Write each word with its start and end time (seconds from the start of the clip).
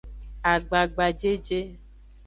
Agbagajeje. 0.53 1.59